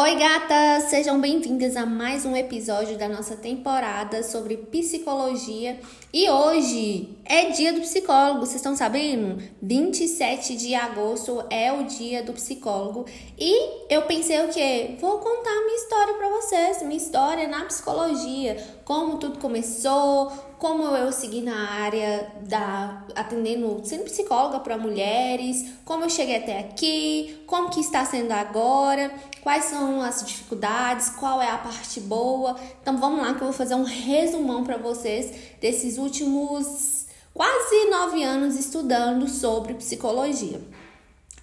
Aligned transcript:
Oi, 0.00 0.14
gatas! 0.14 0.84
Sejam 0.90 1.20
bem-vindas 1.20 1.74
a 1.74 1.84
mais 1.84 2.24
um 2.24 2.36
episódio 2.36 2.96
da 2.96 3.08
nossa 3.08 3.34
temporada 3.34 4.22
sobre 4.22 4.56
psicologia. 4.56 5.80
E 6.12 6.30
hoje 6.30 7.18
é 7.24 7.50
dia 7.50 7.72
do 7.72 7.80
psicólogo, 7.80 8.38
vocês 8.38 8.58
estão 8.58 8.76
sabendo? 8.76 9.42
27 9.60 10.54
de 10.54 10.72
agosto 10.72 11.44
é 11.50 11.72
o 11.72 11.82
dia 11.82 12.22
do 12.22 12.32
psicólogo. 12.32 13.06
E 13.36 13.92
eu 13.92 14.02
pensei 14.02 14.40
o 14.44 14.50
quê? 14.50 14.94
Vou 15.00 15.18
contar 15.18 15.64
minha 15.64 15.76
história 15.76 16.14
para 16.14 16.28
vocês, 16.28 16.82
minha 16.82 16.96
história 16.96 17.48
na 17.48 17.64
psicologia, 17.64 18.56
como 18.84 19.18
tudo 19.18 19.40
começou, 19.40 20.32
como 20.58 20.84
eu 20.96 21.12
segui 21.12 21.40
na 21.40 21.70
área 21.70 22.32
da 22.46 23.04
atendendo 23.14 23.80
sendo 23.84 24.04
psicóloga 24.04 24.58
para 24.58 24.76
mulheres, 24.76 25.72
como 25.84 26.04
eu 26.04 26.10
cheguei 26.10 26.36
até 26.36 26.58
aqui, 26.58 27.42
como 27.46 27.70
que 27.70 27.80
está 27.80 28.04
sendo 28.04 28.32
agora, 28.32 29.12
quais 29.40 29.66
são 29.66 30.02
as 30.02 30.24
dificuldades, 30.24 31.10
qual 31.10 31.40
é 31.40 31.48
a 31.48 31.58
parte 31.58 32.00
boa. 32.00 32.56
Então 32.82 32.98
vamos 32.98 33.22
lá 33.22 33.34
que 33.34 33.40
eu 33.40 33.46
vou 33.46 33.52
fazer 33.52 33.76
um 33.76 33.84
resumão 33.84 34.64
para 34.64 34.76
vocês 34.76 35.32
desses 35.60 35.96
últimos 35.96 37.06
quase 37.32 37.88
nove 37.88 38.22
anos 38.24 38.58
estudando 38.58 39.28
sobre 39.28 39.74
psicologia. 39.74 40.60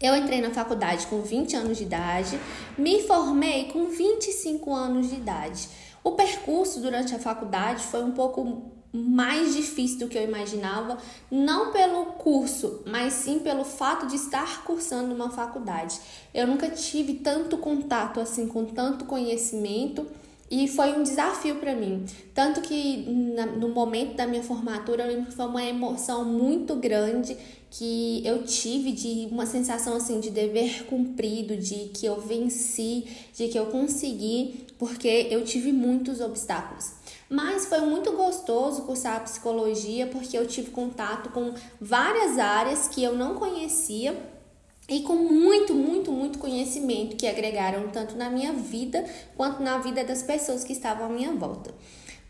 Eu 0.01 0.13
entrei 0.13 0.41
na 0.41 0.51
faculdade 0.51 1.07
com 1.07 1.21
20 1.21 1.55
anos 1.55 1.77
de 1.77 1.83
idade, 1.83 2.37
me 2.77 3.01
formei 3.03 3.71
com 3.71 3.85
25 3.85 4.73
anos 4.73 5.09
de 5.09 5.15
idade. 5.15 5.69
O 6.03 6.11
percurso 6.11 6.81
durante 6.81 7.15
a 7.15 7.19
faculdade 7.19 7.81
foi 7.85 8.03
um 8.03 8.11
pouco 8.11 8.75
mais 8.95 9.55
difícil 9.55 9.99
do 9.99 10.07
que 10.07 10.17
eu 10.17 10.23
imaginava, 10.23 10.97
não 11.29 11.71
pelo 11.71 12.05
curso, 12.13 12.81
mas 12.85 13.13
sim 13.13 13.39
pelo 13.39 13.63
fato 13.63 14.07
de 14.07 14.15
estar 14.15 14.63
cursando 14.63 15.13
uma 15.13 15.29
faculdade. 15.29 15.99
Eu 16.33 16.47
nunca 16.47 16.69
tive 16.69 17.15
tanto 17.15 17.57
contato 17.57 18.19
assim 18.19 18.47
com 18.47 18.65
tanto 18.65 19.05
conhecimento 19.05 20.07
e 20.49 20.67
foi 20.67 20.93
um 20.93 21.03
desafio 21.03 21.55
para 21.55 21.75
mim. 21.75 22.05
Tanto 22.33 22.61
que 22.61 23.05
na, 23.35 23.45
no 23.45 23.69
momento 23.69 24.15
da 24.15 24.27
minha 24.27 24.43
formatura 24.43 25.03
eu 25.03 25.09
lembro 25.09 25.25
que 25.27 25.35
foi 25.35 25.45
uma 25.45 25.63
emoção 25.63 26.23
muito 26.23 26.75
grande 26.75 27.35
que 27.71 28.25
eu 28.25 28.43
tive 28.43 28.91
de 28.93 29.27
uma 29.31 29.45
sensação 29.45 29.97
assim 29.97 30.19
de 30.19 30.29
dever 30.29 30.85
cumprido, 30.85 31.57
de 31.57 31.89
que 31.93 32.05
eu 32.05 32.21
venci, 32.21 33.05
de 33.35 33.49
que 33.49 33.59
eu 33.59 33.65
consegui, 33.65 34.65
porque 34.77 35.27
eu 35.29 35.43
tive 35.43 35.73
muitos 35.73 36.21
obstáculos. 36.21 36.91
Mas 37.29 37.65
foi 37.65 37.79
muito 37.81 38.11
gostoso 38.11 38.83
cursar 38.83 39.23
psicologia 39.23 40.07
porque 40.07 40.37
eu 40.37 40.47
tive 40.47 40.71
contato 40.71 41.29
com 41.31 41.53
várias 41.81 42.37
áreas 42.37 42.87
que 42.87 43.03
eu 43.03 43.15
não 43.15 43.35
conhecia 43.35 44.15
e 44.87 45.01
com 45.01 45.15
muito, 45.15 45.73
muito, 45.73 46.11
muito 46.11 46.37
conhecimento 46.37 47.15
que 47.15 47.25
agregaram 47.25 47.87
tanto 47.89 48.15
na 48.15 48.29
minha 48.29 48.53
vida 48.53 49.03
quanto 49.35 49.61
na 49.61 49.79
vida 49.79 50.03
das 50.03 50.21
pessoas 50.21 50.63
que 50.63 50.73
estavam 50.73 51.07
à 51.07 51.09
minha 51.09 51.33
volta. 51.33 51.73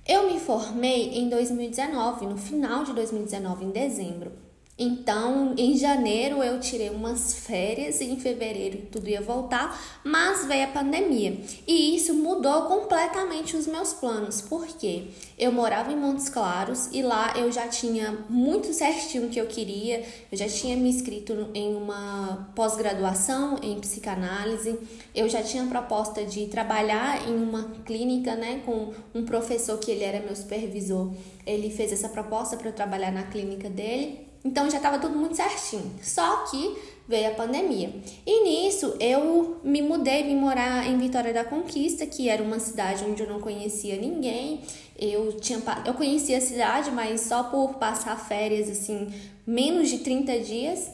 Eu 0.08 0.32
me 0.32 0.40
formei 0.40 1.18
em 1.18 1.28
2019, 1.28 2.28
no 2.28 2.38
final 2.38 2.84
de 2.84 2.94
2019, 2.94 3.66
em 3.66 3.72
dezembro. 3.72 4.32
Então, 4.78 5.56
em 5.58 5.78
janeiro 5.78 6.44
eu 6.44 6.60
tirei 6.60 6.90
umas 6.90 7.34
férias 7.34 8.02
e 8.02 8.06
em 8.06 8.20
fevereiro 8.20 8.80
tudo 8.92 9.08
ia 9.08 9.22
voltar, 9.22 10.02
mas 10.04 10.46
veio 10.46 10.66
a 10.66 10.68
pandemia. 10.68 11.40
E 11.66 11.96
isso 11.96 12.14
mudou 12.14 12.64
completamente 12.64 13.56
os 13.56 13.68
meus 13.68 13.94
planos, 13.94 14.42
porque 14.42 15.06
eu 15.38 15.50
morava 15.50 15.94
em 15.94 15.96
Montes 15.96 16.28
Claros 16.28 16.90
e 16.92 17.02
lá 17.02 17.34
eu 17.38 17.50
já 17.54 17.70
tinha 17.70 18.26
muito 18.30 18.74
certinho 18.74 19.28
o 19.28 19.30
que 19.30 19.40
eu 19.40 19.48
queria. 19.48 20.04
Eu 20.30 20.38
já 20.38 20.48
tinha 20.50 20.76
me 20.76 20.90
inscrito 20.90 21.50
em 21.54 21.74
uma 21.74 22.52
pós-graduação 22.54 23.58
em 23.64 23.80
psicanálise. 23.80 24.78
Eu 25.16 25.30
já 25.30 25.42
tinha 25.42 25.66
proposta 25.68 26.26
de 26.26 26.48
trabalhar 26.48 27.26
em 27.30 27.36
uma 27.36 27.72
clínica, 27.86 28.36
né, 28.36 28.62
com 28.66 28.92
um 29.14 29.24
professor 29.24 29.78
que 29.78 29.90
ele 29.90 30.04
era 30.04 30.20
meu 30.20 30.36
supervisor. 30.36 31.14
Ele 31.46 31.70
fez 31.70 31.94
essa 31.94 32.10
proposta 32.10 32.58
para 32.58 32.68
eu 32.68 32.74
trabalhar 32.74 33.14
na 33.14 33.24
clínica 33.24 33.70
dele. 33.70 34.25
Então 34.46 34.70
já 34.70 34.78
estava 34.78 35.00
tudo 35.00 35.18
muito 35.18 35.36
certinho. 35.36 35.92
Só 36.04 36.46
que 36.46 36.78
veio 37.08 37.30
a 37.30 37.32
pandemia. 37.32 37.92
E 38.26 38.44
nisso 38.44 38.96
eu 39.00 39.60
me 39.64 39.82
mudei, 39.82 40.24
vim 40.24 40.36
morar 40.36 40.88
em 40.88 41.00
Vitória 41.00 41.34
da 41.34 41.44
Conquista, 41.44 42.06
que 42.06 42.30
era 42.30 42.44
uma 42.44 42.60
cidade 42.60 43.04
onde 43.04 43.24
eu 43.24 43.28
não 43.28 43.42
conhecia 43.42 43.98
ninguém. 43.98 44.62
Eu 44.98 45.34
tinha 45.34 45.60
eu 45.84 45.96
conhecia 45.96 46.38
a 46.38 46.42
cidade, 46.42 46.92
mas 46.92 47.22
só 47.22 47.44
por 47.46 47.74
passar 47.76 48.16
férias 48.18 48.70
assim, 48.70 49.12
menos 49.48 49.90
de 49.90 50.00
30 50.00 50.40
dias. 50.40 50.92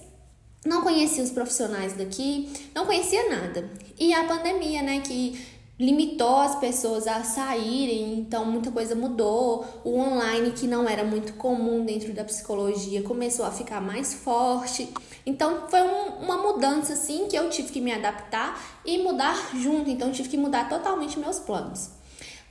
Não 0.65 0.83
conhecia 0.83 1.23
os 1.23 1.31
profissionais 1.31 1.93
daqui, 1.93 2.47
não 2.73 2.85
conhecia 2.85 3.29
nada. 3.29 3.69
E 3.99 4.13
a 4.13 4.23
pandemia, 4.25 4.83
né, 4.83 5.01
que 5.01 5.39
limitou 5.81 6.37
as 6.37 6.53
pessoas 6.59 7.07
a 7.07 7.23
saírem, 7.23 8.13
então 8.19 8.45
muita 8.45 8.69
coisa 8.69 8.93
mudou. 8.93 9.65
O 9.83 9.97
online, 9.97 10.51
que 10.51 10.67
não 10.67 10.87
era 10.87 11.03
muito 11.03 11.33
comum 11.33 11.83
dentro 11.83 12.13
da 12.13 12.23
psicologia, 12.23 13.01
começou 13.01 13.43
a 13.43 13.49
ficar 13.49 13.81
mais 13.81 14.13
forte. 14.13 14.93
Então 15.25 15.67
foi 15.69 15.81
um, 15.81 16.23
uma 16.23 16.37
mudança 16.37 16.93
assim 16.93 17.27
que 17.27 17.35
eu 17.35 17.49
tive 17.49 17.71
que 17.71 17.81
me 17.81 17.91
adaptar 17.91 18.61
e 18.85 18.99
mudar 18.99 19.35
junto, 19.55 19.89
então 19.89 20.11
tive 20.11 20.29
que 20.29 20.37
mudar 20.37 20.69
totalmente 20.69 21.17
meus 21.17 21.39
planos. 21.39 21.89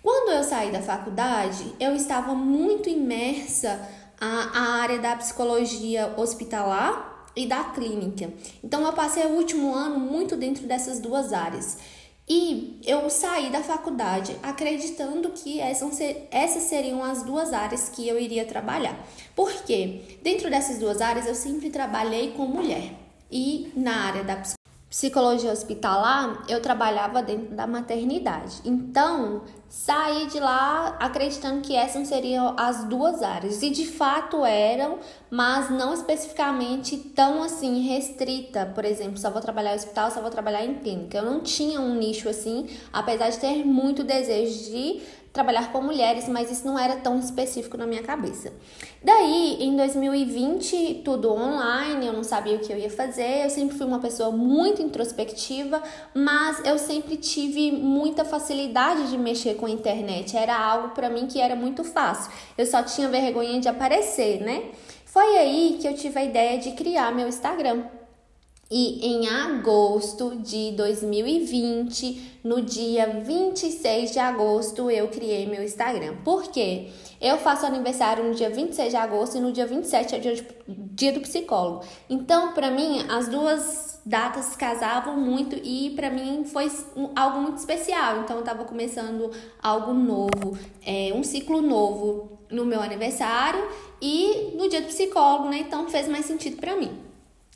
Quando 0.02 0.32
eu 0.32 0.42
saí 0.42 0.72
da 0.72 0.82
faculdade, 0.82 1.72
eu 1.78 1.94
estava 1.94 2.34
muito 2.34 2.88
imersa 2.88 3.80
à, 4.20 4.80
área 4.80 4.98
da 4.98 5.14
psicologia 5.14 6.14
hospitalar 6.16 7.28
e 7.36 7.46
da 7.46 7.62
clínica. 7.62 8.32
Então 8.64 8.84
eu 8.84 8.92
passei 8.92 9.24
o 9.26 9.36
último 9.36 9.72
ano 9.72 10.00
muito 10.00 10.36
dentro 10.36 10.66
dessas 10.66 10.98
duas 10.98 11.32
áreas. 11.32 11.78
E 12.32 12.78
eu 12.86 13.10
saí 13.10 13.50
da 13.50 13.60
faculdade 13.60 14.36
acreditando 14.40 15.30
que 15.30 15.58
essas 15.60 16.62
seriam 16.62 17.02
as 17.02 17.24
duas 17.24 17.52
áreas 17.52 17.88
que 17.88 18.06
eu 18.06 18.20
iria 18.20 18.44
trabalhar. 18.44 18.96
Porque 19.34 20.18
dentro 20.22 20.48
dessas 20.48 20.78
duas 20.78 21.00
áreas 21.00 21.26
eu 21.26 21.34
sempre 21.34 21.70
trabalhei 21.70 22.30
com 22.30 22.46
mulher. 22.46 22.94
E 23.32 23.72
na 23.74 24.06
área 24.06 24.22
da 24.22 24.40
psicologia 24.90 25.52
hospitalar, 25.52 26.42
eu 26.48 26.60
trabalhava 26.60 27.22
dentro 27.22 27.54
da 27.54 27.64
maternidade. 27.64 28.56
Então, 28.64 29.42
saí 29.68 30.26
de 30.26 30.40
lá 30.40 30.96
acreditando 30.98 31.60
que 31.60 31.76
essas 31.76 32.08
seriam 32.08 32.56
as 32.58 32.84
duas 32.86 33.22
áreas. 33.22 33.62
E 33.62 33.70
de 33.70 33.86
fato 33.86 34.44
eram, 34.44 34.98
mas 35.30 35.70
não 35.70 35.94
especificamente 35.94 36.96
tão 36.96 37.40
assim 37.40 37.86
restrita. 37.86 38.66
Por 38.74 38.84
exemplo, 38.84 39.16
só 39.16 39.30
vou 39.30 39.40
trabalhar 39.40 39.74
em 39.74 39.76
hospital, 39.76 40.10
só 40.10 40.20
vou 40.20 40.30
trabalhar 40.30 40.64
em 40.64 40.74
clínica. 40.74 41.18
Eu 41.18 41.24
não 41.24 41.40
tinha 41.40 41.80
um 41.80 41.94
nicho 41.94 42.28
assim, 42.28 42.66
apesar 42.92 43.30
de 43.30 43.38
ter 43.38 43.64
muito 43.64 44.02
desejo 44.02 44.72
de 44.72 45.02
trabalhar 45.32 45.70
com 45.70 45.80
mulheres, 45.80 46.28
mas 46.28 46.50
isso 46.50 46.66
não 46.66 46.78
era 46.78 46.96
tão 46.96 47.18
específico 47.18 47.76
na 47.76 47.86
minha 47.86 48.02
cabeça. 48.02 48.52
Daí, 49.02 49.58
em 49.60 49.76
2020, 49.76 51.02
tudo 51.04 51.32
online, 51.32 52.06
eu 52.06 52.12
não 52.12 52.24
sabia 52.24 52.56
o 52.56 52.58
que 52.58 52.72
eu 52.72 52.78
ia 52.78 52.90
fazer. 52.90 53.44
Eu 53.44 53.50
sempre 53.50 53.76
fui 53.76 53.86
uma 53.86 54.00
pessoa 54.00 54.30
muito 54.30 54.82
introspectiva, 54.82 55.80
mas 56.14 56.60
eu 56.64 56.78
sempre 56.78 57.16
tive 57.16 57.70
muita 57.70 58.24
facilidade 58.24 59.08
de 59.08 59.16
mexer 59.16 59.54
com 59.54 59.66
a 59.66 59.70
internet. 59.70 60.36
Era 60.36 60.58
algo 60.58 60.88
para 60.90 61.08
mim 61.08 61.26
que 61.26 61.40
era 61.40 61.54
muito 61.54 61.84
fácil. 61.84 62.32
Eu 62.58 62.66
só 62.66 62.82
tinha 62.82 63.08
vergonha 63.08 63.60
de 63.60 63.68
aparecer, 63.68 64.40
né? 64.40 64.64
Foi 65.04 65.38
aí 65.38 65.78
que 65.80 65.88
eu 65.88 65.94
tive 65.94 66.18
a 66.18 66.24
ideia 66.24 66.58
de 66.58 66.72
criar 66.72 67.12
meu 67.12 67.28
Instagram. 67.28 67.84
E 68.72 69.04
em 69.04 69.26
agosto 69.26 70.36
de 70.36 70.70
2020, 70.76 72.38
no 72.44 72.62
dia 72.62 73.20
26 73.20 74.12
de 74.12 74.20
agosto, 74.20 74.88
eu 74.88 75.08
criei 75.08 75.44
meu 75.44 75.64
Instagram. 75.64 76.18
Por 76.22 76.44
quê? 76.52 76.86
Eu 77.20 77.36
faço 77.36 77.66
aniversário 77.66 78.22
no 78.22 78.32
dia 78.32 78.48
26 78.48 78.90
de 78.90 78.96
agosto 78.96 79.38
e 79.38 79.40
no 79.40 79.50
dia 79.50 79.66
27 79.66 80.14
é 80.14 80.18
o 80.18 80.20
dia, 80.20 80.34
de, 80.36 80.46
dia 80.68 81.12
do 81.12 81.18
psicólogo. 81.18 81.84
Então, 82.08 82.52
para 82.52 82.70
mim, 82.70 83.04
as 83.08 83.26
duas 83.26 84.00
datas 84.06 84.54
casavam 84.54 85.16
muito 85.16 85.56
e 85.64 85.90
para 85.96 86.08
mim 86.08 86.44
foi 86.44 86.70
algo 87.16 87.40
muito 87.40 87.58
especial. 87.58 88.20
Então, 88.20 88.36
eu 88.36 88.44
tava 88.44 88.62
começando 88.62 89.32
algo 89.60 89.92
novo, 89.92 90.56
é, 90.86 91.10
um 91.12 91.24
ciclo 91.24 91.60
novo 91.60 92.38
no 92.48 92.64
meu 92.64 92.80
aniversário 92.80 93.66
e 94.00 94.52
no 94.56 94.68
dia 94.68 94.80
do 94.80 94.86
psicólogo, 94.86 95.48
né? 95.48 95.58
Então, 95.58 95.88
fez 95.88 96.06
mais 96.06 96.24
sentido 96.24 96.56
para 96.56 96.76
mim. 96.76 97.09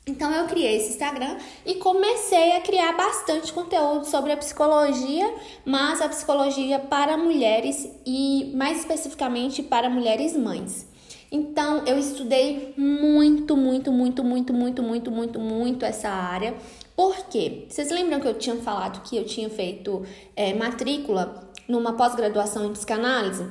Então 0.07 0.31
eu 0.31 0.45
criei 0.45 0.77
esse 0.77 0.91
Instagram 0.91 1.37
e 1.65 1.75
comecei 1.75 2.55
a 2.55 2.61
criar 2.61 2.93
bastante 2.95 3.51
conteúdo 3.51 4.05
sobre 4.05 4.31
a 4.31 4.37
psicologia, 4.37 5.33
mas 5.65 5.99
a 5.99 6.07
psicologia 6.07 6.77
para 6.77 7.17
mulheres 7.17 7.89
e 8.05 8.51
mais 8.55 8.79
especificamente 8.79 9.63
para 9.63 9.89
mulheres 9.89 10.37
mães. 10.37 10.87
Então, 11.31 11.83
eu 11.85 11.97
estudei 11.97 12.73
muito, 12.77 13.57
muito, 13.57 13.91
muito, 13.91 14.23
muito, 14.23 14.53
muito, 14.53 14.81
muito, 14.81 15.11
muito, 15.11 15.39
muito 15.39 15.85
essa 15.85 16.07
área. 16.07 16.55
Por 16.95 17.25
quê? 17.25 17.65
Vocês 17.67 17.89
lembram 17.89 18.19
que 18.19 18.27
eu 18.27 18.35
tinha 18.35 18.55
falado 18.57 19.01
que 19.01 19.17
eu 19.17 19.25
tinha 19.25 19.49
feito 19.49 20.05
é, 20.35 20.53
matrícula 20.53 21.51
numa 21.67 21.93
pós-graduação 21.93 22.65
em 22.65 22.71
psicanálise? 22.71 23.45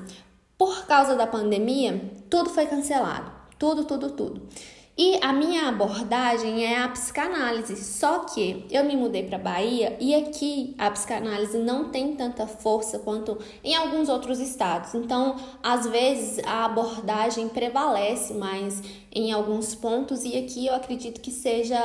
Por 0.57 0.87
causa 0.87 1.17
da 1.17 1.27
pandemia, 1.27 2.01
tudo 2.31 2.49
foi 2.49 2.65
cancelado. 2.67 3.31
Tudo, 3.59 3.85
tudo, 3.85 4.11
tudo. 4.13 4.49
E 4.97 5.19
a 5.21 5.33
minha 5.33 5.69
abordagem 5.69 6.65
é 6.65 6.81
a 6.81 6.89
psicanálise, 6.89 7.77
só 7.77 8.21
que 8.21 8.65
eu 8.71 8.85
me 8.85 8.97
mudei 8.97 9.25
para 9.25 9.37
Bahia 9.39 9.97
e 9.99 10.15
aqui 10.15 10.73
a 10.79 10.89
psicanálise 10.89 11.59
não 11.59 11.91
tem 11.91 12.15
tanta 12.15 12.47
força 12.47 13.01
quanto 13.01 13.37
em 13.65 13.75
alguns 13.75 14.09
outros 14.09 14.39
estados. 14.39 14.95
Então, 14.95 15.35
às 15.61 15.85
vezes 15.89 16.39
a 16.47 16.65
abordagem 16.67 17.49
prevalece 17.49 18.35
mais 18.35 18.81
em 19.13 19.33
alguns 19.33 19.75
pontos 19.75 20.25
e 20.25 20.39
aqui 20.39 20.67
eu 20.67 20.75
acredito 20.77 21.21
que 21.21 21.33
seja 21.33 21.77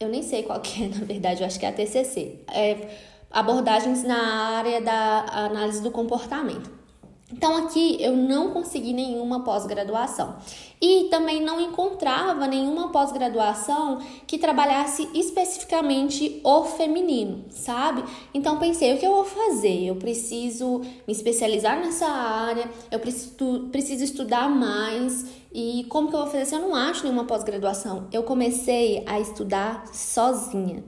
eu 0.00 0.08
nem 0.08 0.22
sei 0.22 0.42
qual 0.42 0.60
que 0.60 0.84
é, 0.84 0.88
na 0.98 1.04
verdade, 1.04 1.42
eu 1.42 1.46
acho 1.46 1.58
que 1.58 1.66
é 1.66 1.68
a 1.68 1.72
TCC. 1.72 2.40
É 2.48 2.98
abordagens 3.30 4.02
na 4.02 4.56
área 4.56 4.80
da 4.80 5.24
análise 5.30 5.82
do 5.82 5.90
comportamento. 5.90 6.75
Então 7.32 7.56
aqui 7.56 7.96
eu 8.00 8.16
não 8.16 8.52
consegui 8.52 8.92
nenhuma 8.92 9.42
pós-graduação 9.42 10.36
e 10.80 11.08
também 11.10 11.42
não 11.42 11.60
encontrava 11.60 12.46
nenhuma 12.46 12.90
pós-graduação 12.92 13.98
que 14.28 14.38
trabalhasse 14.38 15.08
especificamente 15.12 16.40
o 16.44 16.62
feminino, 16.64 17.44
sabe? 17.50 18.04
Então 18.32 18.58
pensei, 18.58 18.94
o 18.94 18.98
que 18.98 19.06
eu 19.06 19.12
vou 19.12 19.24
fazer? 19.24 19.86
Eu 19.86 19.96
preciso 19.96 20.78
me 20.78 21.12
especializar 21.12 21.80
nessa 21.80 22.06
área, 22.06 22.70
eu 22.92 23.00
preciso, 23.00 23.68
preciso 23.72 24.04
estudar 24.04 24.48
mais 24.48 25.26
e 25.58 25.84
como 25.84 26.10
que 26.10 26.14
eu 26.14 26.20
vou 26.20 26.30
fazer 26.30 26.44
se 26.44 26.54
eu 26.54 26.60
não 26.60 26.74
acho 26.74 27.02
nenhuma 27.02 27.24
pós-graduação? 27.24 28.08
Eu 28.12 28.24
comecei 28.24 29.02
a 29.06 29.18
estudar 29.18 29.86
sozinha. 29.90 30.84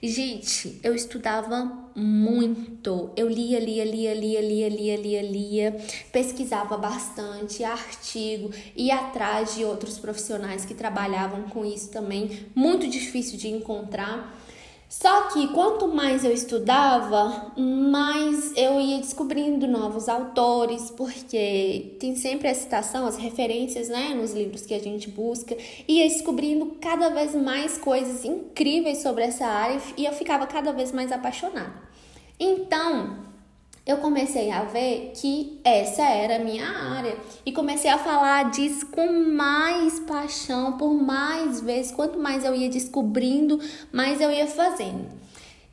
Gente, 0.00 0.78
eu 0.84 0.94
estudava 0.94 1.90
muito. 1.96 3.10
Eu 3.16 3.28
lia, 3.28 3.58
lia, 3.58 3.84
lia, 3.84 4.14
lia, 4.14 4.40
lia, 4.40 4.68
lia, 4.68 4.96
lia, 4.96 5.22
lia, 5.22 5.76
pesquisava 6.12 6.76
bastante 6.76 7.64
artigo, 7.64 8.52
ia 8.76 9.00
atrás 9.00 9.56
de 9.56 9.64
outros 9.64 9.98
profissionais 9.98 10.64
que 10.64 10.74
trabalhavam 10.74 11.48
com 11.48 11.64
isso 11.64 11.90
também, 11.90 12.46
muito 12.54 12.86
difícil 12.86 13.36
de 13.36 13.48
encontrar. 13.48 14.43
Só 15.00 15.22
que 15.22 15.48
quanto 15.48 15.88
mais 15.88 16.24
eu 16.24 16.32
estudava, 16.32 17.52
mais 17.56 18.56
eu 18.56 18.80
ia 18.80 18.98
descobrindo 18.98 19.66
novos 19.66 20.08
autores, 20.08 20.88
porque 20.92 21.96
tem 21.98 22.14
sempre 22.14 22.46
a 22.46 22.54
citação, 22.54 23.04
as 23.04 23.16
referências, 23.16 23.88
né, 23.88 24.14
nos 24.14 24.32
livros 24.32 24.64
que 24.64 24.72
a 24.72 24.78
gente 24.78 25.10
busca, 25.10 25.56
ia 25.88 26.08
descobrindo 26.08 26.76
cada 26.80 27.08
vez 27.08 27.34
mais 27.34 27.76
coisas 27.76 28.24
incríveis 28.24 28.98
sobre 28.98 29.24
essa 29.24 29.44
área 29.44 29.80
e 29.96 30.06
eu 30.06 30.12
ficava 30.12 30.46
cada 30.46 30.72
vez 30.72 30.92
mais 30.92 31.10
apaixonada. 31.10 31.74
Então, 32.38 33.18
eu 33.86 33.98
comecei 33.98 34.50
a 34.50 34.62
ver 34.64 35.12
que 35.14 35.60
essa 35.62 36.02
era 36.02 36.36
a 36.36 36.38
minha 36.38 36.66
área 36.66 37.16
e 37.44 37.52
comecei 37.52 37.90
a 37.90 37.98
falar 37.98 38.50
disso 38.50 38.86
com 38.86 39.12
mais 39.30 40.00
paixão, 40.00 40.78
por 40.78 40.94
mais 40.94 41.60
vezes, 41.60 41.92
quanto 41.92 42.18
mais 42.18 42.44
eu 42.44 42.54
ia 42.54 42.70
descobrindo, 42.70 43.60
mais 43.92 44.22
eu 44.22 44.30
ia 44.30 44.46
fazendo. 44.46 45.04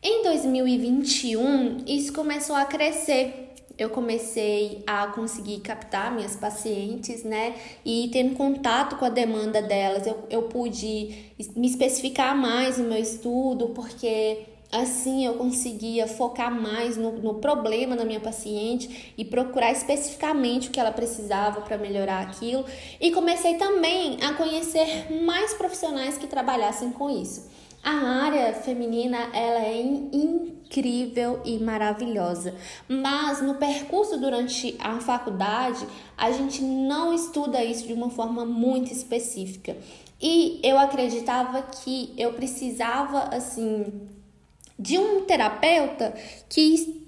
Em 0.03 0.23
2021, 0.23 1.85
isso 1.87 2.11
começou 2.11 2.55
a 2.55 2.65
crescer. 2.65 3.53
Eu 3.77 3.89
comecei 3.89 4.83
a 4.85 5.07
conseguir 5.07 5.61
captar 5.61 6.13
minhas 6.13 6.35
pacientes, 6.35 7.23
né? 7.23 7.55
E 7.85 8.09
tendo 8.11 8.35
contato 8.35 8.97
com 8.97 9.05
a 9.05 9.09
demanda 9.09 9.61
delas, 9.61 10.05
eu, 10.05 10.27
eu 10.29 10.43
pude 10.43 11.31
me 11.55 11.67
especificar 11.67 12.35
mais 12.35 12.77
no 12.77 12.89
meu 12.89 12.97
estudo, 12.97 13.69
porque 13.69 14.39
Assim 14.71 15.25
eu 15.25 15.33
conseguia 15.33 16.07
focar 16.07 16.49
mais 16.49 16.95
no, 16.95 17.11
no, 17.11 17.33
problema 17.35 17.95
da 17.95 18.05
minha 18.05 18.21
paciente 18.21 19.13
e 19.17 19.25
procurar 19.25 19.71
especificamente 19.71 20.69
o 20.69 20.71
que 20.71 20.79
ela 20.79 20.93
precisava 20.93 21.59
para 21.59 21.77
melhorar 21.77 22.21
aquilo. 22.21 22.63
E 22.99 23.11
comecei 23.11 23.55
também 23.55 24.17
a 24.23 24.33
conhecer 24.33 25.11
mais 25.23 25.53
profissionais 25.53 26.17
que 26.17 26.25
trabalhassem 26.25 26.91
com 26.91 27.09
isso. 27.09 27.49
A 27.83 27.91
área 28.23 28.53
feminina 28.53 29.17
ela 29.33 29.65
é 29.65 29.81
incrível 29.81 31.41
e 31.43 31.57
maravilhosa, 31.57 32.53
mas 32.87 33.41
no 33.41 33.55
percurso 33.55 34.19
durante 34.19 34.75
a 34.79 34.99
faculdade 34.99 35.85
a 36.15 36.31
gente 36.31 36.61
não 36.61 37.11
estuda 37.11 37.63
isso 37.63 37.87
de 37.87 37.93
uma 37.93 38.11
forma 38.11 38.45
muito 38.45 38.93
específica. 38.93 39.75
E 40.21 40.59
eu 40.63 40.77
acreditava 40.77 41.63
que 41.63 42.13
eu 42.15 42.33
precisava 42.33 43.35
assim 43.35 44.07
de 44.81 44.97
um 44.97 45.21
terapeuta 45.21 46.13
que 46.49 47.07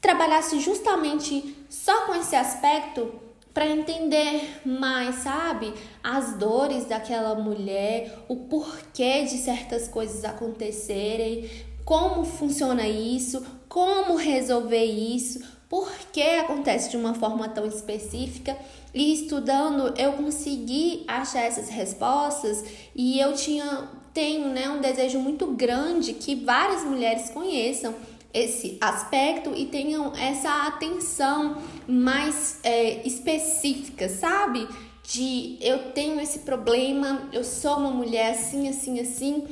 trabalhasse 0.00 0.60
justamente 0.60 1.56
só 1.68 2.06
com 2.06 2.14
esse 2.14 2.36
aspecto 2.36 3.12
para 3.52 3.66
entender 3.66 4.60
mais, 4.64 5.16
sabe, 5.16 5.72
as 6.04 6.34
dores 6.34 6.84
daquela 6.84 7.34
mulher, 7.34 8.24
o 8.28 8.36
porquê 8.36 9.24
de 9.24 9.38
certas 9.38 9.88
coisas 9.88 10.24
acontecerem, 10.24 11.50
como 11.84 12.24
funciona 12.24 12.86
isso, 12.86 13.44
como 13.68 14.14
resolver 14.16 14.84
isso, 14.84 15.42
por 15.68 15.90
que 16.12 16.22
acontece 16.22 16.90
de 16.90 16.96
uma 16.96 17.14
forma 17.14 17.48
tão 17.48 17.66
específica. 17.66 18.56
E 18.94 19.12
estudando, 19.12 19.92
eu 19.98 20.12
consegui 20.12 21.04
achar 21.08 21.40
essas 21.40 21.68
respostas 21.68 22.64
e 22.94 23.18
eu 23.18 23.32
tinha 23.34 23.88
tenho 24.16 24.48
né, 24.48 24.66
um 24.70 24.80
desejo 24.80 25.18
muito 25.18 25.46
grande 25.48 26.14
que 26.14 26.34
várias 26.34 26.82
mulheres 26.82 27.28
conheçam 27.28 27.94
esse 28.32 28.78
aspecto 28.80 29.54
e 29.54 29.66
tenham 29.66 30.10
essa 30.16 30.66
atenção 30.66 31.58
mais 31.86 32.58
é, 32.64 33.06
específica, 33.06 34.08
sabe? 34.08 34.66
De 35.02 35.58
eu 35.60 35.92
tenho 35.92 36.18
esse 36.18 36.38
problema, 36.40 37.28
eu 37.30 37.44
sou 37.44 37.76
uma 37.76 37.90
mulher 37.90 38.30
assim, 38.30 38.66
assim, 38.70 38.98
assim, 39.00 39.46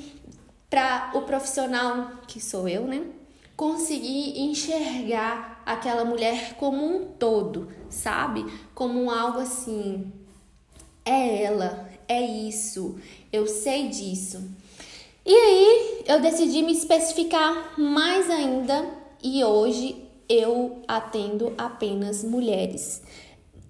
para 0.70 1.10
o 1.14 1.22
profissional 1.22 2.12
que 2.26 2.40
sou 2.40 2.66
eu, 2.66 2.86
né? 2.86 3.04
Conseguir 3.54 4.40
enxergar 4.40 5.62
aquela 5.66 6.06
mulher 6.06 6.54
como 6.54 6.86
um 6.86 7.04
todo, 7.04 7.68
sabe? 7.90 8.46
Como 8.74 9.10
algo 9.10 9.40
assim. 9.40 10.10
É 11.04 11.42
ela, 11.42 11.86
é 12.08 12.20
isso, 12.20 12.96
eu 13.32 13.46
sei 13.46 13.88
disso. 13.88 14.42
E 15.24 15.34
aí 15.34 16.04
eu 16.06 16.20
decidi 16.20 16.62
me 16.62 16.72
especificar 16.72 17.78
mais 17.80 18.28
ainda 18.28 18.86
e 19.22 19.42
hoje 19.42 20.04
eu 20.28 20.82
atendo 20.86 21.52
apenas 21.56 22.22
mulheres. 22.22 23.02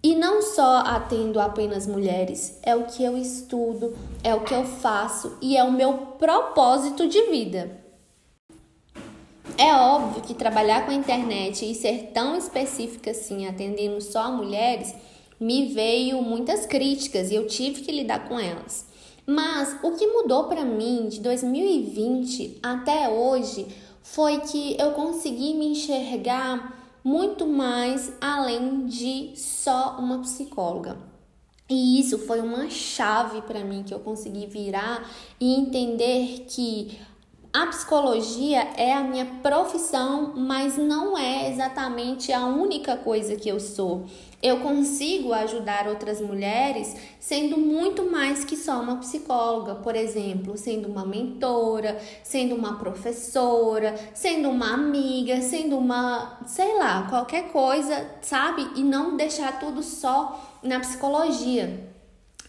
E 0.02 0.14
não 0.14 0.42
só 0.42 0.78
atendo 0.78 1.40
apenas 1.40 1.86
mulheres, 1.86 2.58
é 2.62 2.76
o 2.76 2.84
que 2.84 3.02
eu 3.02 3.16
estudo, 3.16 3.96
é 4.22 4.34
o 4.34 4.40
que 4.40 4.52
eu 4.52 4.64
faço 4.64 5.38
e 5.40 5.56
é 5.56 5.64
o 5.64 5.72
meu 5.72 5.94
propósito 6.18 7.08
de 7.08 7.22
vida. 7.30 7.80
É 9.56 9.72
óbvio 9.74 10.22
que 10.22 10.34
trabalhar 10.34 10.84
com 10.84 10.90
a 10.90 10.94
internet 10.94 11.70
e 11.70 11.74
ser 11.74 12.10
tão 12.12 12.36
específica 12.36 13.12
assim, 13.12 13.46
atendendo 13.46 14.00
só 14.00 14.30
mulheres, 14.32 14.92
me 15.40 15.66
veio 15.66 16.22
muitas 16.22 16.66
críticas 16.66 17.30
e 17.30 17.34
eu 17.34 17.46
tive 17.46 17.82
que 17.82 17.92
lidar 17.92 18.28
com 18.28 18.38
elas. 18.38 18.86
Mas 19.26 19.78
o 19.82 19.92
que 19.92 20.06
mudou 20.06 20.44
para 20.44 20.64
mim 20.64 21.08
de 21.08 21.20
2020 21.20 22.58
até 22.62 23.08
hoje 23.08 23.66
foi 24.02 24.38
que 24.40 24.76
eu 24.78 24.92
consegui 24.92 25.54
me 25.54 25.68
enxergar 25.68 26.98
muito 27.02 27.46
mais 27.46 28.12
além 28.20 28.86
de 28.86 29.32
só 29.34 29.96
uma 29.98 30.18
psicóloga. 30.20 30.98
E 31.68 31.98
isso 31.98 32.18
foi 32.18 32.40
uma 32.40 32.68
chave 32.68 33.40
para 33.42 33.64
mim 33.64 33.82
que 33.82 33.94
eu 33.94 34.00
consegui 34.00 34.46
virar 34.46 35.10
e 35.40 35.54
entender 35.54 36.44
que 36.46 36.98
a 37.54 37.66
psicologia 37.68 38.60
é 38.76 38.92
a 38.92 39.04
minha 39.04 39.24
profissão, 39.40 40.34
mas 40.36 40.76
não 40.76 41.16
é 41.16 41.48
exatamente 41.50 42.32
a 42.32 42.44
única 42.44 42.96
coisa 42.96 43.36
que 43.36 43.48
eu 43.48 43.60
sou. 43.60 44.06
Eu 44.44 44.58
consigo 44.58 45.32
ajudar 45.32 45.88
outras 45.88 46.20
mulheres 46.20 46.94
sendo 47.18 47.56
muito 47.56 48.10
mais 48.10 48.44
que 48.44 48.58
só 48.58 48.78
uma 48.78 48.96
psicóloga, 48.96 49.76
por 49.76 49.96
exemplo, 49.96 50.58
sendo 50.58 50.86
uma 50.86 51.06
mentora, 51.06 51.98
sendo 52.22 52.54
uma 52.54 52.76
professora, 52.78 53.94
sendo 54.12 54.50
uma 54.50 54.74
amiga, 54.74 55.40
sendo 55.40 55.78
uma, 55.78 56.40
sei 56.46 56.76
lá, 56.76 57.06
qualquer 57.08 57.50
coisa, 57.52 58.06
sabe? 58.20 58.68
E 58.76 58.82
não 58.82 59.16
deixar 59.16 59.58
tudo 59.58 59.82
só 59.82 60.58
na 60.62 60.78
psicologia. 60.78 61.88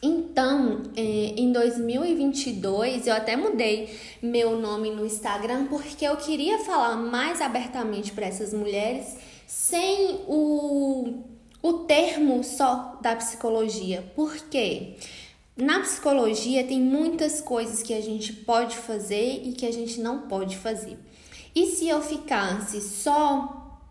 Então, 0.04 0.84
é, 0.98 1.02
em 1.02 1.54
2022, 1.54 3.08
eu 3.08 3.14
até 3.14 3.38
mudei 3.38 3.98
meu 4.22 4.60
nome 4.60 4.92
no 4.92 5.06
Instagram 5.06 5.68
porque 5.68 6.04
eu 6.04 6.18
queria 6.18 6.60
falar 6.60 6.98
mais 6.98 7.40
abertamente 7.40 8.12
para 8.12 8.26
essas 8.26 8.54
mulheres 8.54 9.16
sem 9.48 10.20
o, 10.28 11.35
o 11.66 11.74
termo 11.86 12.44
só 12.44 13.00
da 13.02 13.16
psicologia. 13.16 14.04
Por 14.16 14.38
quê? 14.52 14.98
Na 15.58 15.80
psicologia 15.80 16.64
tem 16.64 16.80
muitas 16.80 17.42
coisas 17.42 17.82
que 17.82 17.92
a 17.92 18.02
gente 18.02 18.32
pode 18.32 18.78
fazer 18.78 19.42
e 19.44 19.52
que 19.52 19.66
a 19.66 19.74
gente 19.74 20.00
não 20.00 20.28
pode 20.28 20.58
fazer. 20.58 20.96
E 21.56 21.66
se 21.66 21.90
eu 21.90 22.04
ficasse 22.04 22.80
só 22.82 23.82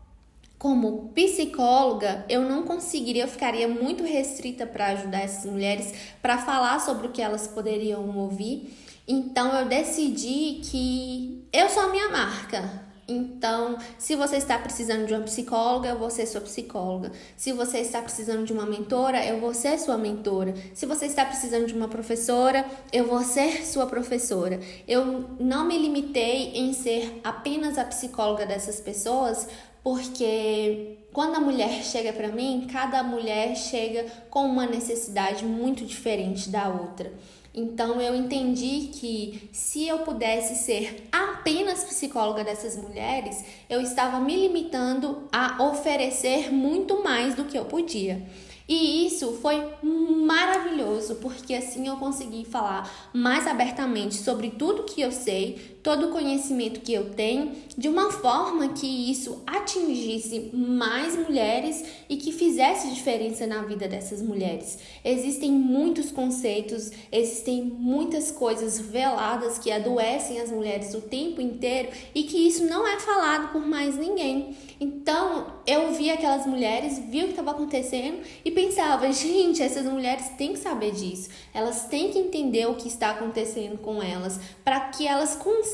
como 0.57 1.09
psicóloga, 1.17 2.25
eu 2.29 2.43
não 2.43 2.63
conseguiria, 2.63 3.25
eu 3.25 3.29
ficaria 3.29 3.67
muito 3.67 4.05
restrita 4.05 4.65
para 4.65 4.91
ajudar 4.91 5.23
essas 5.23 5.51
mulheres, 5.51 5.93
para 6.23 6.39
falar 6.39 6.79
sobre 6.79 7.09
o 7.09 7.11
que 7.11 7.21
elas 7.21 7.49
poderiam 7.49 8.17
ouvir. 8.17 8.73
Então 9.09 9.53
eu 9.53 9.67
decidi 9.67 10.61
que 10.63 11.45
eu 11.53 11.69
sou 11.69 11.83
a 11.83 11.89
minha 11.89 12.09
marca. 12.09 12.84
Então, 13.07 13.77
se 13.99 14.17
você 14.17 14.37
está 14.37 14.59
precisando 14.59 15.07
de 15.07 15.13
uma 15.13 15.23
psicóloga, 15.23 15.91
eu 15.91 15.99
vou 15.99 16.09
ser 16.09 16.27
sua 16.27 16.41
psicóloga. 16.41 17.13
Se 17.37 17.53
você 17.53 17.79
está 17.79 18.01
precisando 18.01 18.45
de 18.45 18.53
uma 18.53 18.65
mentora, 18.65 19.25
eu 19.25 19.39
vou 19.39 19.53
ser 19.53 19.79
sua 19.79 19.99
mentora. 19.99 20.55
Se 20.73 20.87
você 20.87 21.07
está 21.07 21.25
precisando 21.25 21.67
de 21.67 21.75
uma 21.75 21.89
professora, 21.89 22.65
eu 22.93 23.07
vou 23.07 23.23
ser 23.23 23.67
sua 23.67 23.87
professora. 23.87 24.59
Eu 24.89 25.37
não 25.39 25.67
me 25.67 25.79
limitei 25.79 26.53
em 26.55 26.73
ser 26.73 27.21
apenas 27.23 27.77
a 27.77 27.85
psicóloga 27.85 28.47
dessas 28.47 28.81
pessoas, 28.81 29.49
porque 29.83 30.97
quando 31.13 31.37
a 31.37 31.41
mulher 31.41 31.83
chega 31.85 32.13
para 32.13 32.29
mim, 32.29 32.67
cada 32.73 33.03
mulher 33.03 33.55
chega 33.55 34.07
com 34.31 34.47
uma 34.47 34.67
necessidade 34.67 35.45
muito 35.45 35.85
diferente 35.85 36.49
da 36.49 36.69
outra. 36.69 37.13
Então 37.55 38.01
eu 38.01 38.17
entendi 38.17 38.89
que 38.93 39.49
se 39.53 39.87
eu 39.87 40.01
pudesse 40.01 40.57
ser 40.57 41.09
apenas 41.13 41.85
psicóloga 41.85 42.43
dessas 42.43 42.77
mulheres, 42.77 43.45
eu 43.71 43.81
estava 43.81 44.19
me 44.19 44.35
limitando 44.35 45.29
a 45.31 45.63
oferecer 45.63 46.53
muito 46.53 47.05
mais 47.05 47.37
do 47.37 47.45
que 47.45 47.57
eu 47.57 47.65
podia. 47.65 48.27
E 48.67 49.07
isso 49.07 49.39
foi 49.43 49.63
maravilhoso, 49.83 51.17
porque 51.17 51.55
assim 51.55 51.87
eu 51.87 51.97
consegui 51.97 52.45
falar 52.45 52.91
mais 53.13 53.47
abertamente 53.47 54.17
sobre 54.17 54.51
tudo 54.51 54.85
que 54.85 55.03
eu 55.03 55.13
sei, 55.13 55.74
todo 55.85 56.07
o 56.07 56.11
conhecimento 56.11 56.81
que 56.81 56.95
eu 56.95 57.11
tenho, 57.11 57.53
de 57.77 57.91
uma 57.91 58.11
forma 58.11 58.69
que 58.69 58.87
isso 58.87 59.43
atingisse 59.47 60.51
mais 60.55 61.15
mulheres 61.15 61.85
e 62.09 62.17
que 62.17 62.33
fizesse 62.33 62.89
diferença 62.89 63.47
na 63.47 63.63
vida 63.63 63.87
dessas 63.87 64.23
mulheres. 64.23 64.79
Existem 65.05 65.53
muitos 65.53 66.11
conceitos, 66.11 66.91
existem 67.13 67.63
muitas 67.63 68.31
coisas 68.31 68.81
veladas 68.81 69.59
que 69.59 69.71
adoecem 69.71 70.41
as 70.41 70.51
mulheres 70.51 70.95
o 70.95 71.03
tempo 71.03 71.43
inteiro 71.43 71.91
e 72.15 72.23
que 72.23 72.49
isso 72.49 72.65
não 72.65 72.89
é 72.89 72.99
falado 72.99 73.53
por 73.53 73.67
mais 73.67 73.95
ninguém. 73.99 74.57
Então, 74.81 75.53
eu 75.67 75.93
vi 75.93 76.11
aquelas 76.11 76.47
mulheres, 76.47 76.99
vi 76.99 77.21
o 77.21 77.25
que 77.25 77.31
estava 77.31 77.51
acontecendo 77.51 78.21
e 78.43 78.51
pensava, 78.51 79.13
gente, 79.13 79.63
essas 79.63 79.85
mulheres 79.85 80.31
têm 80.39 80.55
que 80.55 80.59
saber 80.59 80.93
disso. 80.93 81.29
Elas 81.53 81.85
têm 81.85 82.11
que 82.11 82.19
entender 82.19 82.67
o 82.67 82.75
que 82.75 82.89
está 82.89 83.11
acontecendo 83.11 83.77
com 83.79 84.03
elas, 84.03 84.41
para 84.65 84.81
que 84.89 85.07
elas 85.07 85.37
consigam 85.37 85.74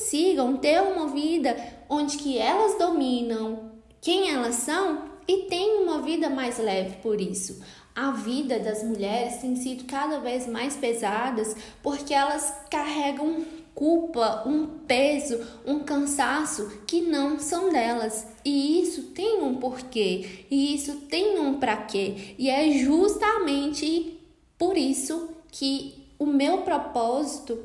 ter 0.60 0.80
uma 0.82 1.08
vida 1.08 1.56
onde 1.88 2.16
que 2.16 2.38
elas 2.38 2.78
dominam 2.78 3.70
quem 4.00 4.30
elas 4.30 4.56
são 4.56 5.10
e 5.28 5.44
tenham 5.44 5.82
uma 5.82 6.00
vida 6.00 6.28
mais 6.30 6.58
leve 6.58 6.96
por 7.02 7.20
isso. 7.20 7.62
A 7.94 8.12
vida 8.12 8.58
das 8.58 8.82
mulheres 8.82 9.38
tem 9.38 9.56
sido 9.56 9.84
cada 9.84 10.20
vez 10.20 10.46
mais 10.46 10.76
pesadas 10.76 11.54
porque 11.82 12.14
elas 12.14 12.54
carregam 12.70 13.44
culpa, 13.74 14.42
um 14.46 14.66
peso, 14.86 15.40
um 15.66 15.80
cansaço 15.80 16.82
que 16.86 17.00
não 17.02 17.38
são 17.38 17.70
delas. 17.70 18.26
E 18.44 18.82
isso 18.82 19.04
tem 19.14 19.42
um 19.42 19.56
porquê, 19.56 20.46
e 20.50 20.74
isso 20.74 20.96
tem 21.08 21.38
um 21.38 21.58
para 21.58 21.76
quê. 21.76 22.34
E 22.38 22.48
é 22.48 22.70
justamente 22.72 24.18
por 24.58 24.76
isso 24.76 25.30
que 25.50 26.12
o 26.18 26.26
meu 26.26 26.58
propósito 26.58 27.58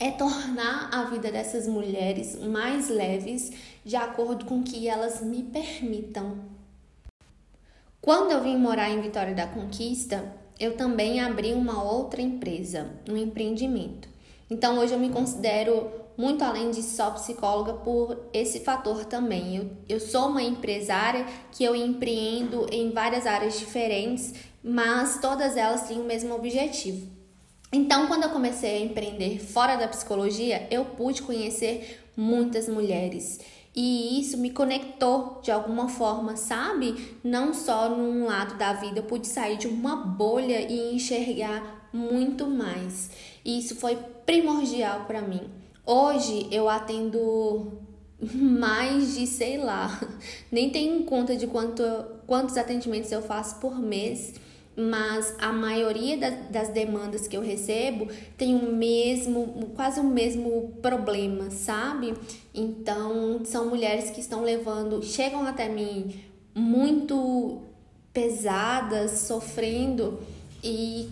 é 0.00 0.12
tornar 0.12 0.90
a 0.92 1.04
vida 1.04 1.32
dessas 1.32 1.66
mulheres 1.66 2.38
mais 2.40 2.88
leves 2.88 3.50
de 3.84 3.96
acordo 3.96 4.44
com 4.44 4.62
que 4.62 4.86
elas 4.86 5.20
me 5.20 5.42
permitam. 5.42 6.38
Quando 8.00 8.30
eu 8.30 8.42
vim 8.42 8.56
morar 8.56 8.90
em 8.90 9.00
Vitória 9.00 9.34
da 9.34 9.46
Conquista, 9.46 10.32
eu 10.58 10.76
também 10.76 11.20
abri 11.20 11.52
uma 11.52 11.82
outra 11.82 12.22
empresa, 12.22 12.90
um 13.08 13.16
empreendimento. 13.16 14.08
Então 14.48 14.78
hoje 14.78 14.92
eu 14.92 14.98
me 15.00 15.10
considero 15.10 15.90
muito 16.16 16.42
além 16.42 16.70
de 16.70 16.82
só 16.82 17.10
psicóloga 17.10 17.74
por 17.74 18.28
esse 18.32 18.60
fator 18.60 19.04
também. 19.04 19.56
Eu, 19.56 19.70
eu 19.88 20.00
sou 20.00 20.28
uma 20.28 20.42
empresária 20.42 21.26
que 21.52 21.64
eu 21.64 21.74
empreendo 21.74 22.66
em 22.72 22.90
várias 22.90 23.26
áreas 23.26 23.58
diferentes, 23.58 24.34
mas 24.62 25.20
todas 25.20 25.56
elas 25.56 25.88
têm 25.88 26.00
o 26.00 26.04
mesmo 26.04 26.34
objetivo. 26.34 27.17
Então, 27.70 28.06
quando 28.06 28.24
eu 28.24 28.30
comecei 28.30 28.78
a 28.78 28.84
empreender 28.84 29.38
fora 29.38 29.76
da 29.76 29.86
psicologia, 29.88 30.66
eu 30.70 30.84
pude 30.84 31.22
conhecer 31.22 32.02
muitas 32.16 32.68
mulheres. 32.68 33.40
E 33.76 34.18
isso 34.20 34.38
me 34.38 34.50
conectou 34.50 35.40
de 35.42 35.50
alguma 35.52 35.88
forma, 35.88 36.36
sabe? 36.36 37.16
Não 37.22 37.52
só 37.52 37.88
num 37.88 38.26
lado 38.26 38.56
da 38.56 38.72
vida, 38.72 39.00
eu 39.00 39.04
pude 39.04 39.26
sair 39.26 39.56
de 39.56 39.68
uma 39.68 39.94
bolha 39.96 40.60
e 40.60 40.94
enxergar 40.94 41.88
muito 41.92 42.46
mais. 42.46 43.10
E 43.44 43.58
isso 43.58 43.76
foi 43.76 43.96
primordial 44.26 45.04
para 45.06 45.20
mim. 45.20 45.42
Hoje 45.86 46.48
eu 46.50 46.68
atendo 46.68 47.78
mais 48.34 49.14
de, 49.14 49.26
sei 49.26 49.58
lá, 49.58 50.00
nem 50.50 50.70
tenho 50.70 51.04
conta 51.04 51.36
de 51.36 51.46
quanto, 51.46 51.82
quantos 52.26 52.56
atendimentos 52.56 53.12
eu 53.12 53.22
faço 53.22 53.60
por 53.60 53.78
mês, 53.78 54.34
mas 54.78 55.34
a 55.40 55.52
maioria 55.52 56.16
das 56.48 56.68
demandas 56.68 57.26
que 57.26 57.36
eu 57.36 57.40
recebo 57.40 58.06
tem 58.36 58.54
o 58.54 58.72
mesmo, 58.72 59.72
quase 59.74 59.98
o 59.98 60.04
mesmo 60.04 60.72
problema, 60.80 61.50
sabe? 61.50 62.14
Então, 62.54 63.40
são 63.44 63.68
mulheres 63.68 64.10
que 64.10 64.20
estão 64.20 64.44
levando, 64.44 65.02
chegam 65.02 65.44
até 65.44 65.68
mim 65.68 66.14
muito 66.54 67.60
pesadas, 68.12 69.10
sofrendo 69.26 70.20
e 70.62 71.08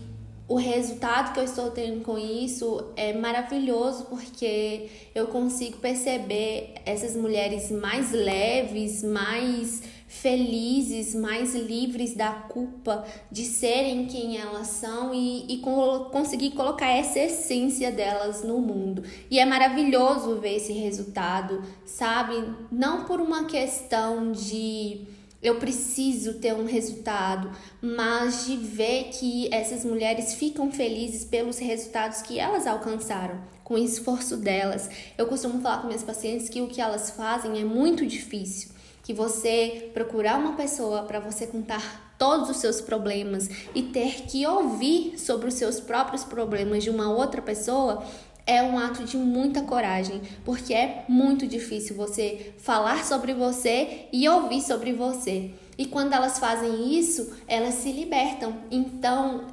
o 0.48 0.54
resultado 0.54 1.32
que 1.32 1.40
eu 1.40 1.44
estou 1.44 1.70
tendo 1.72 2.04
com 2.04 2.16
isso 2.16 2.92
é 2.94 3.12
maravilhoso 3.12 4.04
porque 4.04 4.88
eu 5.12 5.26
consigo 5.26 5.78
perceber 5.78 6.74
essas 6.84 7.16
mulheres 7.16 7.68
mais 7.72 8.12
leves, 8.12 9.02
mais 9.02 9.82
felizes, 10.06 11.14
mais 11.14 11.54
livres 11.54 12.14
da 12.14 12.30
culpa 12.30 13.04
de 13.30 13.44
serem 13.44 14.06
quem 14.06 14.38
elas 14.38 14.68
são 14.68 15.12
e, 15.12 15.52
e 15.52 15.58
conseguir 15.58 16.52
colocar 16.52 16.88
essa 16.88 17.18
essência 17.18 17.90
delas 17.90 18.42
no 18.42 18.60
mundo. 18.60 19.02
E 19.30 19.38
é 19.38 19.44
maravilhoso 19.44 20.36
ver 20.36 20.56
esse 20.56 20.72
resultado, 20.72 21.62
sabe? 21.84 22.34
Não 22.70 23.04
por 23.04 23.20
uma 23.20 23.44
questão 23.44 24.32
de 24.32 25.06
eu 25.42 25.56
preciso 25.56 26.34
ter 26.34 26.54
um 26.54 26.64
resultado, 26.64 27.50
mas 27.80 28.46
de 28.46 28.56
ver 28.56 29.10
que 29.10 29.52
essas 29.52 29.84
mulheres 29.84 30.34
ficam 30.34 30.72
felizes 30.72 31.24
pelos 31.24 31.58
resultados 31.58 32.22
que 32.22 32.38
elas 32.38 32.66
alcançaram 32.66 33.40
com 33.62 33.74
o 33.74 33.78
esforço 33.78 34.36
delas. 34.36 34.88
Eu 35.18 35.26
costumo 35.26 35.60
falar 35.60 35.82
com 35.82 35.88
minhas 35.88 36.02
pacientes 36.02 36.48
que 36.48 36.62
o 36.62 36.68
que 36.68 36.80
elas 36.80 37.10
fazem 37.10 37.60
é 37.60 37.64
muito 37.64 38.06
difícil, 38.06 38.70
que 39.06 39.14
você 39.14 39.88
procurar 39.94 40.36
uma 40.36 40.54
pessoa 40.54 41.04
para 41.04 41.20
você 41.20 41.46
contar 41.46 42.12
todos 42.18 42.50
os 42.50 42.56
seus 42.56 42.80
problemas 42.80 43.48
e 43.72 43.80
ter 43.80 44.22
que 44.22 44.44
ouvir 44.44 45.16
sobre 45.16 45.46
os 45.46 45.54
seus 45.54 45.78
próprios 45.78 46.24
problemas 46.24 46.82
de 46.82 46.90
uma 46.90 47.08
outra 47.08 47.40
pessoa 47.40 48.02
é 48.44 48.60
um 48.64 48.76
ato 48.76 49.04
de 49.04 49.16
muita 49.16 49.62
coragem, 49.62 50.20
porque 50.44 50.74
é 50.74 51.04
muito 51.08 51.46
difícil 51.46 51.94
você 51.94 52.52
falar 52.58 53.04
sobre 53.04 53.32
você 53.32 54.06
e 54.12 54.28
ouvir 54.28 54.60
sobre 54.60 54.92
você. 54.92 55.52
E 55.78 55.86
quando 55.86 56.12
elas 56.12 56.40
fazem 56.40 56.92
isso, 56.98 57.32
elas 57.46 57.74
se 57.74 57.92
libertam. 57.92 58.56
Então, 58.72 59.44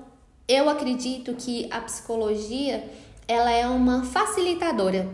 eu 0.48 0.67
acredito 0.67 1.36
que 1.36 1.67
a 1.69 1.79
psicologia, 1.81 2.89
ela 3.27 3.51
é 3.51 3.67
uma 3.67 4.03
facilitadora. 4.03 5.07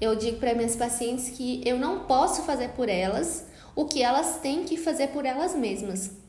Eu 0.00 0.16
digo 0.16 0.38
para 0.38 0.54
minhas 0.54 0.76
pacientes 0.76 1.28
que 1.28 1.60
eu 1.62 1.78
não 1.78 2.00
posso 2.00 2.42
fazer 2.42 2.70
por 2.70 2.88
elas 2.88 3.51
o 3.74 3.84
que 3.84 4.02
elas 4.02 4.38
têm 4.40 4.64
que 4.64 4.76
fazer 4.76 5.08
por 5.08 5.24
elas 5.24 5.54
mesmas 5.54 6.22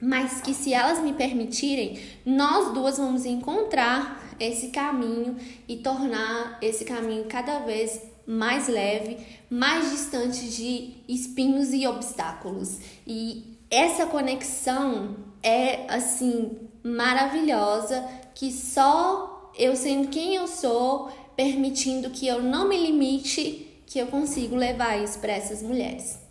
mas 0.00 0.40
que 0.40 0.54
se 0.54 0.72
elas 0.72 1.02
me 1.02 1.12
permitirem, 1.12 1.98
nós 2.24 2.72
duas 2.72 2.98
vamos 2.98 3.24
encontrar 3.24 4.36
esse 4.38 4.68
caminho 4.68 5.36
e 5.66 5.76
tornar 5.78 6.58
esse 6.62 6.84
caminho 6.84 7.24
cada 7.24 7.60
vez 7.60 8.00
mais 8.24 8.68
leve, 8.68 9.18
mais 9.50 9.90
distante 9.90 10.48
de 10.48 10.94
espinhos 11.08 11.72
e 11.72 11.86
obstáculos. 11.86 12.78
E 13.06 13.56
essa 13.70 14.06
conexão 14.06 15.16
é 15.42 15.92
assim 15.92 16.56
maravilhosa 16.84 18.06
que 18.34 18.52
só 18.52 19.50
eu 19.58 19.74
sendo 19.74 20.08
quem 20.08 20.36
eu 20.36 20.46
sou, 20.46 21.10
permitindo 21.34 22.10
que 22.10 22.28
eu 22.28 22.40
não 22.40 22.68
me 22.68 22.76
limite, 22.76 23.82
que 23.84 23.98
eu 23.98 24.06
consigo 24.06 24.54
levar 24.54 25.02
isso 25.02 25.18
para 25.18 25.32
essas 25.32 25.60
mulheres. 25.60 26.27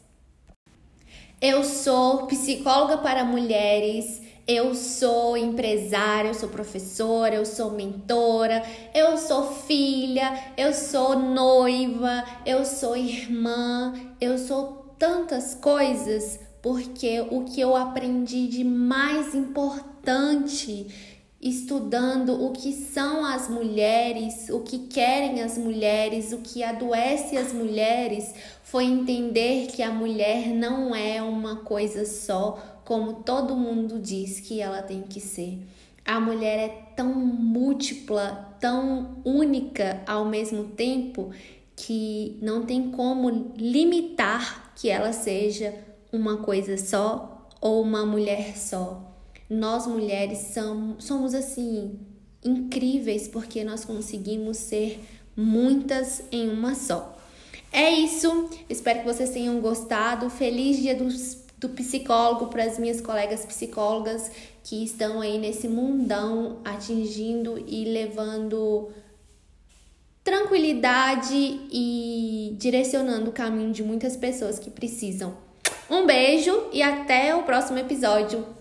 Eu 1.40 1.64
sou 1.64 2.26
psicóloga 2.26 2.98
para 2.98 3.24
mulheres. 3.24 4.22
Eu 4.48 4.74
sou 4.74 5.36
empresária, 5.36 6.30
eu 6.30 6.34
sou 6.34 6.48
professora, 6.48 7.36
eu 7.36 7.46
sou 7.46 7.72
mentora, 7.72 8.64
eu 8.96 9.18
sou 9.18 9.52
filha, 9.52 10.54
eu 10.56 10.74
sou 10.74 11.20
noiva, 11.20 12.24
eu 12.46 12.64
sou 12.64 12.96
irmã, 12.96 13.94
eu 14.22 14.38
sou 14.38 14.96
tantas 14.98 15.54
coisas 15.54 16.40
porque 16.62 17.22
o 17.30 17.44
que 17.44 17.62
eu 17.62 17.76
aprendi 17.76 18.48
de 18.48 18.64
mais 18.64 19.36
importante 19.36 21.17
estudando 21.42 22.44
o 22.44 22.52
que 22.52 22.74
são 22.74 23.24
as 23.24 23.48
mulheres, 23.48 24.50
o 24.50 24.62
que 24.62 24.88
querem 24.88 25.42
as 25.42 25.58
mulheres, 25.58 26.32
o 26.34 26.40
que 26.40 26.64
adoece 26.64 27.38
as 27.38 27.54
mulheres, 27.54 28.34
foi 28.64 28.86
entender 28.86 29.68
que 29.68 29.84
a 29.84 29.92
mulher 29.92 30.48
não 30.48 30.96
é 30.96 31.22
uma 31.22 31.58
coisa 31.58 32.06
só, 32.06 32.82
como 32.84 33.16
todo 33.16 33.56
mundo 33.56 34.00
diz 34.00 34.40
que 34.40 34.60
ela 34.62 34.82
tem 34.82 35.04
que 35.04 35.20
ser. 35.20 35.60
A 36.04 36.20
mulher 36.20 36.58
é 36.58 36.70
tão 36.96 37.14
múltipla, 37.14 38.56
tão 38.60 39.18
única 39.24 40.02
ao 40.08 40.26
mesmo 40.26 40.64
tempo 40.70 41.32
que 41.76 42.40
não 42.42 42.66
tem 42.66 42.90
como 42.92 43.30
limitar 43.56 44.74
que 44.76 44.90
ela 44.90 45.14
seja 45.14 45.74
uma 46.12 46.38
coisa 46.38 46.78
só 46.78 47.48
ou 47.62 47.82
uma 47.82 48.06
mulher 48.06 48.58
só. 48.58 49.17
Nós 49.50 49.88
mulheres 49.88 50.54
somos, 50.54 51.04
somos 51.04 51.34
assim 51.34 52.00
incríveis 52.44 53.28
porque 53.28 53.64
nós 53.64 53.86
conseguimos 53.86 54.58
ser 54.58 55.00
muitas 55.36 56.24
em 56.32 56.50
uma 56.50 56.76
só. 56.76 57.16
É 57.72 57.92
isso, 57.92 58.50
espero 58.70 59.00
que 59.00 59.06
vocês 59.06 59.30
tenham 59.30 59.60
gostado. 59.60 60.30
Feliz 60.30 60.78
dia 60.78 60.96
do, 60.96 61.08
do 61.60 61.70
psicólogo 61.70 62.48
para 62.48 62.64
as 62.64 62.80
minhas 62.80 63.02
colegas 63.02 63.46
psicólogas 63.46 64.32
que 64.64 64.84
estão 64.84 65.22
aí 65.22 65.38
nesse 65.38 65.68
mundão 65.68 66.60
atingindo 66.66 67.64
e 67.68 67.86
levando 67.86 68.90
tranquilidade 70.24 71.36
e 71.72 72.54
direcionando 72.58 73.30
o 73.30 73.34
caminho 73.34 73.72
de 73.72 73.82
muitas 73.82 74.18
pessoas 74.18 74.60
que 74.60 74.70
precisam. 74.70 75.38
Um 75.90 76.06
beijo 76.06 76.66
e 76.74 76.82
até 76.82 77.34
o 77.34 77.44
próximo 77.44 77.80
episódio. 77.80 78.57